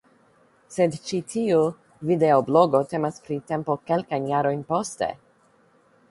Sed 0.75 0.95
ĉi 1.09 1.17
tiu 1.33 1.59
videoblogo 2.11 2.81
temas 2.93 3.21
pri 3.27 3.37
tempo 3.51 3.75
kelkajn 3.91 4.25
jarojn 4.31 4.65
poste. 4.73 5.11